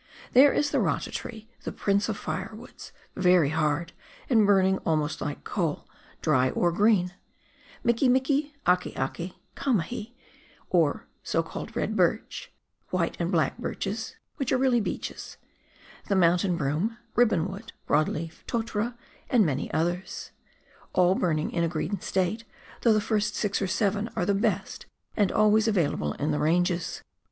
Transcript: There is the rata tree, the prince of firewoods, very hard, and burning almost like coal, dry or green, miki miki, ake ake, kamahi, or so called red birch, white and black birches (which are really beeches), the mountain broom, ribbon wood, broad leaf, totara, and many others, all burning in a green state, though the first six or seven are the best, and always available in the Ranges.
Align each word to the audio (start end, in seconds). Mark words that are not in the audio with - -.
There 0.33 0.51
is 0.51 0.71
the 0.71 0.79
rata 0.79 1.11
tree, 1.11 1.47
the 1.61 1.71
prince 1.71 2.09
of 2.09 2.17
firewoods, 2.17 2.91
very 3.15 3.49
hard, 3.49 3.93
and 4.31 4.47
burning 4.47 4.79
almost 4.79 5.21
like 5.21 5.43
coal, 5.43 5.87
dry 6.23 6.49
or 6.49 6.71
green, 6.71 7.13
miki 7.83 8.09
miki, 8.09 8.55
ake 8.67 8.97
ake, 8.97 9.33
kamahi, 9.55 10.13
or 10.71 11.05
so 11.21 11.43
called 11.43 11.75
red 11.75 11.95
birch, 11.95 12.51
white 12.89 13.15
and 13.19 13.31
black 13.31 13.59
birches 13.59 14.15
(which 14.37 14.51
are 14.51 14.57
really 14.57 14.81
beeches), 14.81 15.37
the 16.07 16.15
mountain 16.15 16.57
broom, 16.57 16.97
ribbon 17.13 17.47
wood, 17.47 17.71
broad 17.85 18.09
leaf, 18.09 18.43
totara, 18.47 18.97
and 19.29 19.45
many 19.45 19.71
others, 19.71 20.31
all 20.93 21.13
burning 21.13 21.51
in 21.51 21.63
a 21.63 21.67
green 21.69 21.99
state, 22.01 22.43
though 22.81 22.91
the 22.93 23.01
first 23.01 23.35
six 23.35 23.61
or 23.61 23.67
seven 23.67 24.09
are 24.15 24.25
the 24.25 24.33
best, 24.33 24.87
and 25.15 25.31
always 25.31 25.67
available 25.67 26.13
in 26.13 26.31
the 26.31 26.39
Ranges. 26.39 27.03